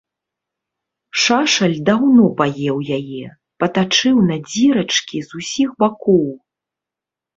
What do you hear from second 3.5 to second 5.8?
патачыў на дзірачкі з усіх